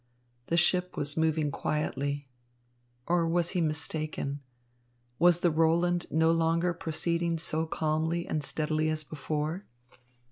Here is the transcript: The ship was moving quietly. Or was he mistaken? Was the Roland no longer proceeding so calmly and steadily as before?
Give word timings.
The 0.47 0.57
ship 0.57 0.97
was 0.97 1.15
moving 1.15 1.51
quietly. 1.51 2.27
Or 3.05 3.27
was 3.27 3.49
he 3.51 3.61
mistaken? 3.61 4.39
Was 5.19 5.41
the 5.41 5.51
Roland 5.51 6.07
no 6.09 6.31
longer 6.31 6.73
proceeding 6.73 7.37
so 7.37 7.67
calmly 7.67 8.25
and 8.27 8.43
steadily 8.43 8.89
as 8.89 9.03
before? 9.03 9.67